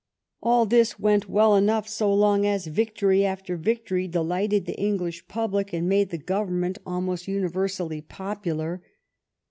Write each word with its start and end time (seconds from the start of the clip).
All 0.41 0.65
this 0.65 0.97
went 0.99 1.29
well 1.29 1.55
enough 1.55 1.87
so 1.87 2.11
long 2.11 2.43
as 2.43 2.65
victory 2.65 3.23
after 3.23 3.55
victory 3.55 4.07
delighted 4.07 4.65
the 4.65 4.75
English 4.79 5.27
public 5.27 5.73
and 5.73 5.87
made 5.87 6.09
the 6.09 6.17
government 6.17 6.79
almost 6.87 7.27
universally 7.27 8.01
popular. 8.01 8.81